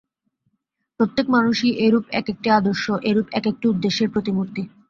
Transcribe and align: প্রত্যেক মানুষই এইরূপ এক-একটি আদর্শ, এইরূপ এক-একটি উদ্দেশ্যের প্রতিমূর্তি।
প্রত্যেক 0.99 1.25
মানুষই 1.29 1.71
এইরূপ 1.83 2.05
এক-একটি 2.11 2.47
আদর্শ, 2.51 2.85
এইরূপ 3.01 3.27
এক-একটি 3.31 3.65
উদ্দেশ্যের 3.67 4.09
প্রতিমূর্তি। 4.09 4.61